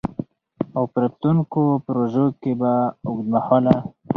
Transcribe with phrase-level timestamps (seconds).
[0.77, 3.75] او په راتلونکو پروژو کي به د اوږدمهاله